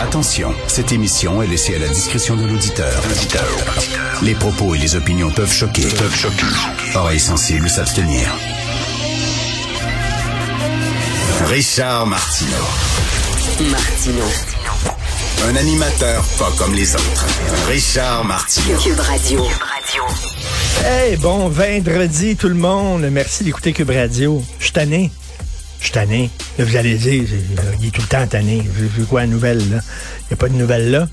Attention, 0.00 0.54
cette 0.66 0.92
émission 0.92 1.42
est 1.42 1.46
laissée 1.46 1.76
à 1.76 1.78
la 1.78 1.88
discrétion 1.88 2.36
de 2.36 2.46
l'auditeur. 2.46 3.02
Les 4.22 4.34
propos 4.34 4.74
et 4.74 4.78
les 4.78 4.96
opinions 4.96 5.30
peuvent 5.30 5.52
choquer. 5.52 5.82
Peuvent 5.82 6.14
choquer. 6.14 6.46
Oreilles 6.94 7.20
sensibles 7.20 7.68
s'abstenir. 7.68 8.28
Richard 11.46 12.06
Martineau. 12.06 12.50
Martino. 13.70 14.24
Un 15.48 15.56
animateur 15.56 16.24
pas 16.38 16.52
comme 16.56 16.74
les 16.74 16.94
autres. 16.94 17.26
Richard 17.68 18.24
Martineau. 18.24 18.78
Cube 18.78 19.00
Radio. 19.00 19.44
Hey, 20.84 21.16
bon 21.16 21.48
vendredi 21.48 22.36
tout 22.36 22.48
le 22.48 22.54
monde. 22.54 23.08
Merci 23.10 23.44
d'écouter 23.44 23.72
Cube 23.72 23.90
Radio. 23.90 24.42
Je 24.58 24.64
suis 24.64 24.72
tanné. 24.72 25.10
Je 25.80 25.86
suis. 25.86 26.30
Là, 26.58 26.64
vous 26.64 26.76
allez 26.76 26.96
dire, 26.96 27.24
il 27.80 27.86
est 27.86 27.90
tout 27.90 28.00
le 28.00 28.08
temps 28.08 28.26
tanné. 28.26 28.60
Vu, 28.60 28.86
vu 28.86 29.04
quoi 29.04 29.26
nouvelle, 29.26 29.58
là? 29.70 29.80
Il 30.22 30.26
n'y 30.30 30.34
a 30.34 30.36
pas 30.36 30.48
de 30.48 30.54
nouvelle 30.54 30.90
là. 30.90 31.08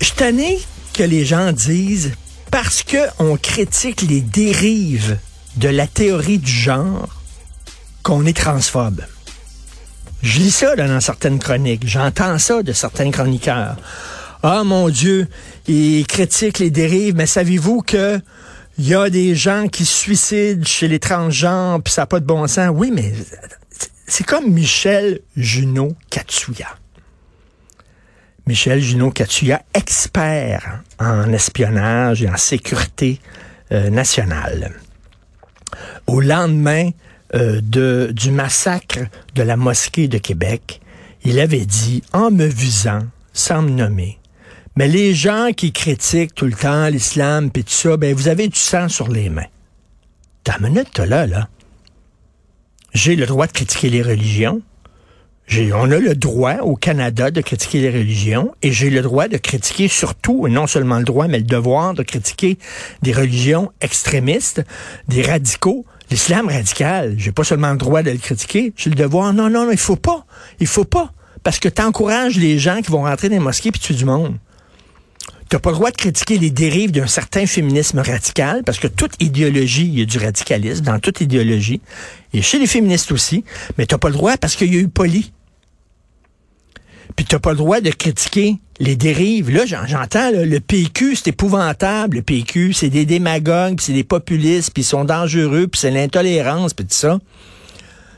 Je 0.00 0.06
suis 0.06 0.66
que 0.92 1.02
les 1.02 1.24
gens 1.24 1.52
disent 1.52 2.12
parce 2.50 2.82
qu'on 2.82 3.36
critique 3.36 4.02
les 4.02 4.20
dérives 4.20 5.18
de 5.56 5.68
la 5.68 5.86
théorie 5.86 6.38
du 6.38 6.50
genre 6.50 7.08
qu'on 8.02 8.26
est 8.26 8.36
transphobe. 8.36 9.02
Je 10.22 10.38
lis 10.38 10.50
ça 10.50 10.74
là, 10.76 10.86
dans 10.86 11.00
certaines 11.00 11.38
chroniques. 11.38 11.86
J'entends 11.86 12.38
ça 12.38 12.62
de 12.62 12.72
certains 12.72 13.10
chroniqueurs. 13.10 13.76
Ah 14.42 14.64
mon 14.64 14.88
Dieu, 14.88 15.28
ils 15.66 16.06
critiquent 16.06 16.58
les 16.58 16.70
dérives, 16.70 17.14
mais 17.14 17.26
savez-vous 17.26 17.82
que 17.82 18.20
il 18.78 18.88
y 18.88 18.94
a 18.94 19.10
des 19.10 19.34
gens 19.34 19.68
qui 19.68 19.84
se 19.84 19.94
suicident 19.94 20.64
chez 20.64 20.88
les 20.88 20.98
transgenres, 20.98 21.82
puis 21.82 21.92
ça 21.92 22.02
n'a 22.02 22.06
pas 22.06 22.20
de 22.20 22.24
bon 22.24 22.46
sens. 22.46 22.70
Oui, 22.72 22.90
mais 22.92 23.12
c'est 24.06 24.24
comme 24.24 24.50
Michel 24.50 25.20
Junot 25.36 25.96
Katsuya. 26.10 26.68
Michel 28.46 28.80
Junot 28.80 29.10
Katsuya, 29.10 29.62
expert 29.72 30.82
en 30.98 31.32
espionnage 31.32 32.22
et 32.22 32.28
en 32.28 32.36
sécurité 32.36 33.20
euh, 33.70 33.88
nationale. 33.90 34.72
Au 36.06 36.20
lendemain 36.20 36.90
euh, 37.34 37.60
du 38.12 38.30
massacre 38.30 39.00
de 39.34 39.42
la 39.42 39.56
mosquée 39.56 40.08
de 40.08 40.18
Québec, 40.18 40.80
il 41.24 41.38
avait 41.38 41.66
dit, 41.66 42.02
en 42.12 42.30
me 42.30 42.46
visant, 42.46 43.02
sans 43.32 43.62
me 43.62 43.70
nommer, 43.70 44.18
mais 44.76 44.88
les 44.88 45.14
gens 45.14 45.50
qui 45.56 45.72
critiquent 45.72 46.34
tout 46.34 46.46
le 46.46 46.52
temps 46.52 46.88
l'islam 46.88 47.50
puis 47.50 47.64
tout 47.64 47.72
ça, 47.72 47.96
ben 47.96 48.14
vous 48.14 48.28
avez 48.28 48.48
du 48.48 48.58
sang 48.58 48.88
sur 48.88 49.08
les 49.08 49.28
mains. 49.28 49.46
T'as 50.44 50.58
une 50.58 50.68
minute, 50.68 50.98
là, 50.98 51.26
là. 51.26 51.48
J'ai 52.94 53.16
le 53.16 53.26
droit 53.26 53.46
de 53.46 53.52
critiquer 53.52 53.90
les 53.90 54.02
religions. 54.02 54.60
J'ai, 55.46 55.72
on 55.72 55.90
a 55.90 55.98
le 55.98 56.14
droit 56.14 56.58
au 56.58 56.76
Canada 56.76 57.30
de 57.30 57.40
critiquer 57.40 57.80
les 57.80 57.90
religions 57.90 58.52
et 58.62 58.72
j'ai 58.72 58.90
le 58.90 59.02
droit 59.02 59.28
de 59.28 59.36
critiquer 59.36 59.88
surtout, 59.88 60.46
et 60.46 60.50
non 60.50 60.66
seulement 60.66 60.98
le 60.98 61.04
droit, 61.04 61.26
mais 61.28 61.38
le 61.38 61.44
devoir 61.44 61.94
de 61.94 62.02
critiquer 62.02 62.58
des 63.02 63.12
religions 63.12 63.72
extrémistes, 63.80 64.62
des 65.08 65.22
radicaux, 65.22 65.84
l'islam 66.10 66.48
radical. 66.48 67.14
J'ai 67.18 67.32
pas 67.32 67.44
seulement 67.44 67.72
le 67.72 67.78
droit 67.78 68.02
de 68.02 68.10
le 68.10 68.18
critiquer, 68.18 68.72
j'ai 68.76 68.90
le 68.90 68.96
devoir. 68.96 69.32
Non, 69.32 69.50
non, 69.50 69.66
non, 69.66 69.72
il 69.72 69.78
faut 69.78 69.96
pas. 69.96 70.24
Il 70.60 70.66
faut 70.66 70.84
pas. 70.84 71.12
Parce 71.42 71.58
que 71.58 71.68
t'encourages 71.68 72.36
les 72.36 72.58
gens 72.58 72.80
qui 72.80 72.90
vont 72.90 73.02
rentrer 73.02 73.28
dans 73.28 73.34
les 73.34 73.40
mosquées 73.40 73.72
puis 73.72 73.80
tuer 73.80 73.94
du 73.94 74.04
monde. 74.04 74.36
T'as 75.52 75.58
pas 75.58 75.68
le 75.68 75.76
droit 75.76 75.90
de 75.90 75.96
critiquer 75.96 76.38
les 76.38 76.48
dérives 76.48 76.92
d'un 76.92 77.06
certain 77.06 77.44
féminisme 77.44 77.98
radical, 77.98 78.62
parce 78.64 78.78
que 78.78 78.86
toute 78.86 79.12
idéologie, 79.20 79.84
il 79.84 79.98
y 79.98 80.00
a 80.00 80.06
du 80.06 80.16
radicalisme 80.16 80.82
dans 80.82 80.98
toute 80.98 81.20
idéologie, 81.20 81.82
et 82.32 82.40
chez 82.40 82.58
les 82.58 82.66
féministes 82.66 83.12
aussi, 83.12 83.44
mais 83.76 83.84
t'as 83.84 83.98
pas 83.98 84.08
le 84.08 84.14
droit 84.14 84.38
parce 84.38 84.56
qu'il 84.56 84.72
y 84.72 84.78
a 84.78 84.80
eu 84.80 84.88
poli. 84.88 85.30
Puis 87.16 87.26
t'as 87.26 87.38
pas 87.38 87.50
le 87.50 87.58
droit 87.58 87.82
de 87.82 87.90
critiquer 87.90 88.56
les 88.80 88.96
dérives. 88.96 89.50
Là, 89.50 89.66
j'en- 89.66 89.86
j'entends, 89.86 90.30
le 90.32 90.58
PQ, 90.58 91.16
c'est 91.16 91.28
épouvantable, 91.28 92.16
le 92.16 92.22
PQ, 92.22 92.72
c'est 92.72 92.88
des 92.88 93.04
démagogues, 93.04 93.76
puis 93.76 93.84
c'est 93.84 93.92
des 93.92 94.04
populistes, 94.04 94.70
puis 94.72 94.84
ils 94.84 94.86
sont 94.86 95.04
dangereux, 95.04 95.66
puis 95.66 95.78
c'est 95.78 95.90
l'intolérance, 95.90 96.72
puis 96.72 96.86
tout 96.86 96.94
ça. 96.94 97.18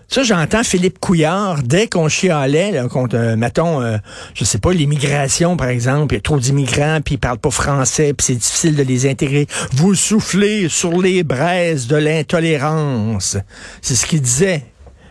Ça, 0.09 0.23
j'entends 0.23 0.63
Philippe 0.63 0.99
Couillard, 0.99 1.63
dès 1.63 1.89
qu'on 1.89 2.09
chialait 2.09 2.81
contre, 2.91 3.17
euh, 3.17 3.37
mettons, 3.37 3.81
euh, 3.81 3.97
je 4.35 4.45
sais 4.45 4.59
pas, 4.59 4.73
l'immigration, 4.73 5.57
par 5.57 5.69
exemple, 5.69 6.15
il 6.15 6.17
y 6.17 6.19
a 6.19 6.23
trop 6.23 6.39
d'immigrants, 6.39 7.01
puis 7.05 7.15
ils 7.15 7.19
parlent 7.19 7.39
pas 7.39 7.51
français, 7.51 8.13
puis 8.13 8.27
c'est 8.27 8.35
difficile 8.35 8.77
de 8.77 8.83
les 8.83 9.09
intégrer. 9.09 9.47
Vous 9.73 9.95
soufflez 9.95 10.69
sur 10.69 11.01
les 11.01 11.25
braises 11.25 11.87
de 11.87 11.97
l'intolérance. 11.97 13.37
C'est 13.83 13.95
ce 13.95 14.07
qu'il 14.07 14.21
disait. 14.21 14.65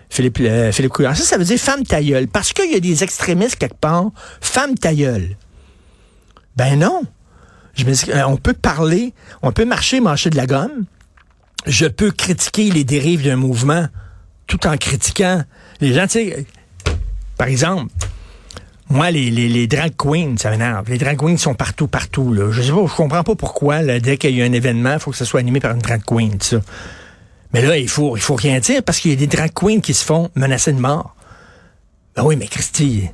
Philippe, 0.10 0.40
euh, 0.42 0.72
Philippe 0.72 0.94
Couillard. 0.94 1.18
Ça, 1.18 1.24
ça 1.24 1.38
veut 1.38 1.44
dire 1.44 1.58
femme 1.58 1.84
ta 1.84 2.02
gueule. 2.02 2.28
Parce 2.28 2.54
qu'il 2.54 2.72
y 2.72 2.76
a 2.76 2.80
des 2.80 3.04
extrémistes 3.04 3.56
quelque 3.56 3.80
part, 3.80 4.12
femme 4.42 4.76
ta 4.76 4.94
gueule. 4.94 5.36
Ben 6.56 6.78
non. 6.78 7.02
Je 7.74 7.86
me 7.86 7.92
dis, 7.92 8.12
euh, 8.12 8.24
on 8.28 8.38
peut 8.38 8.54
parler, 8.54 9.14
on 9.42 9.52
peut 9.52 9.66
marcher, 9.66 10.00
marcher 10.00 10.30
de 10.30 10.38
la 10.38 10.46
gomme. 10.46 10.86
Je 11.66 11.88
peux 11.88 12.12
critiquer 12.12 12.70
les 12.70 12.84
dérives 12.84 13.24
d'un 13.24 13.38
mouvement 13.38 13.88
tout 14.48 14.66
en 14.68 14.78
critiquant 14.78 15.44
les 15.82 15.94
gens. 15.94 16.06
Par 17.38 17.48
exemple, 17.48 17.92
moi, 18.90 19.12
les, 19.12 19.68
drag 19.68 19.94
queens, 19.98 20.36
ça 20.38 20.52
m'énerve. 20.52 20.90
Les 20.90 20.98
drag 20.98 21.18
queens 21.18 21.38
sont 21.38 21.56
partout, 21.56 21.88
partout. 21.88 22.34
Là. 22.34 22.52
Je 22.52 22.62
sais 22.62 22.72
pas, 22.72 22.86
je 22.86 22.96
comprends 22.96 23.24
pas 23.24 23.36
pourquoi, 23.36 23.84
dès 24.00 24.18
qu'il 24.18 24.36
y 24.36 24.42
a 24.42 24.46
un 24.46 24.54
événement, 24.54 24.94
il 24.94 25.00
faut 25.00 25.12
que 25.12 25.18
ça 25.18 25.26
soit 25.26 25.40
animé 25.40 25.60
par 25.60 25.72
une 25.72 25.82
drag 25.82 26.04
queen. 26.06 26.38
Mais 27.54 27.62
là, 27.62 27.78
il 27.78 27.90
faut, 27.90 28.18
il 28.18 28.22
faut 28.22 28.36
rien 28.36 28.60
dire 28.60 28.84
parce 28.84 29.00
qu'il 29.00 29.12
y 29.12 29.14
a 29.14 29.18
des 29.18 29.28
drag 29.28 29.52
queens 29.54 29.80
qui 29.80 29.94
se 29.94 30.04
font 30.04 30.30
menacer 30.36 30.74
de 30.74 30.80
mort. 30.80 31.16
Ben 32.16 32.24
oui, 32.24 32.36
mais 32.36 32.48
Christy, 32.48 33.10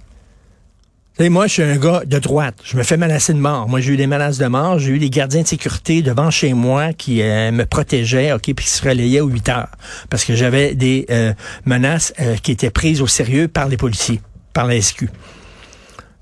sais, 1.20 1.30
moi, 1.30 1.48
je 1.48 1.54
suis 1.54 1.64
un 1.64 1.78
gars 1.78 2.04
de 2.06 2.20
droite. 2.20 2.56
Je 2.64 2.78
me 2.78 2.84
fais 2.84 2.98
menacer 2.98 3.34
de 3.34 3.40
mort. 3.40 3.68
Moi, 3.68 3.82
j'ai 3.82 3.94
eu 3.94 3.98
des 3.98 4.08
menaces 4.08 4.38
de 4.38 4.46
mort. 4.48 4.80
J'ai 4.80 4.92
eu 4.92 5.00
des 5.00 5.10
gardiens 5.10 5.42
de 5.42 5.48
sécurité 5.48 6.02
devant 6.02 6.32
chez 6.32 6.54
moi 6.54 6.94
qui 6.94 7.22
euh, 7.22 7.52
me 7.52 7.66
protégeaient, 7.66 8.32
OK, 8.32 8.44
puis 8.44 8.66
qui 8.66 8.70
se 8.70 8.88
relayaient 8.88 9.20
aux 9.20 9.28
8 9.28 9.50
heures. 9.50 9.72
Parce 10.10 10.24
que 10.24 10.36
j'avais 10.36 10.76
des 10.76 11.06
euh, 11.10 11.34
menaces 11.66 12.14
euh, 12.20 12.36
qui 12.38 12.52
étaient 12.52 12.70
prises 12.70 13.02
au 13.02 13.08
sérieux 13.08 13.48
par 13.48 13.68
les 13.68 13.78
policiers, 13.78 14.22
par 14.54 14.66
la 14.66 14.82
SQ. 14.82 15.10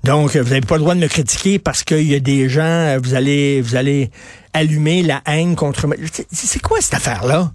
Donc, 0.04 0.36
vous 0.36 0.48
n'avez 0.48 0.60
pas 0.60 0.76
le 0.76 0.80
droit 0.80 0.94
de 0.94 1.00
me 1.00 1.08
critiquer 1.08 1.58
parce 1.58 1.84
qu'il 1.84 2.08
y 2.08 2.14
a 2.14 2.20
des 2.20 2.48
gens, 2.48 2.96
vous 3.02 3.14
allez, 3.14 3.60
vous 3.60 3.76
allez 3.76 4.10
allumer 4.52 5.02
la 5.02 5.22
haine 5.26 5.54
contre 5.54 5.86
moi. 5.86 5.96
C'est 6.32 6.62
quoi 6.62 6.78
cette 6.80 6.94
affaire-là? 6.94 7.52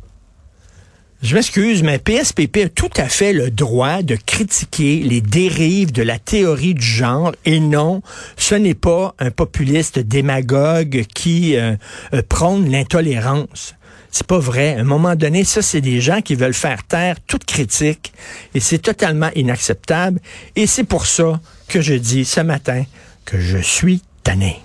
Je 1.23 1.35
m'excuse, 1.35 1.83
mais 1.83 1.99
PSPP 1.99 2.57
a 2.65 2.69
tout 2.69 2.89
à 2.97 3.07
fait 3.07 3.31
le 3.31 3.49
droit 3.49 4.01
de 4.01 4.17
critiquer 4.17 4.99
les 4.99 5.21
dérives 5.21 5.93
de 5.93 6.03
la 6.03 6.19
théorie 6.19 6.73
du 6.73 6.85
genre 6.85 7.31
et 7.45 7.61
non, 7.61 8.01
ce 8.35 8.55
n'est 8.55 8.73
pas 8.73 9.15
un 9.19 9.31
populiste 9.31 9.99
démagogue 9.99 11.05
qui 11.15 11.55
euh, 11.55 11.75
euh, 12.13 12.21
prône 12.27 12.69
l'intolérance. 12.69 13.75
C'est 14.11 14.27
pas 14.27 14.37
vrai. 14.37 14.75
À 14.75 14.81
un 14.81 14.83
moment 14.83 15.15
donné, 15.15 15.45
ça, 15.45 15.61
c'est 15.61 15.79
des 15.79 16.01
gens 16.01 16.21
qui 16.21 16.35
veulent 16.35 16.53
faire 16.53 16.83
taire 16.83 17.15
toute 17.25 17.45
critique 17.45 18.11
et 18.53 18.59
c'est 18.59 18.79
totalement 18.79 19.29
inacceptable. 19.33 20.19
Et 20.57 20.67
c'est 20.67 20.83
pour 20.83 21.05
ça 21.05 21.39
que 21.69 21.79
je 21.79 21.93
dis 21.93 22.25
ce 22.25 22.41
matin 22.41 22.83
que 23.23 23.39
je 23.39 23.59
suis 23.59 24.01
tanné. 24.23 24.63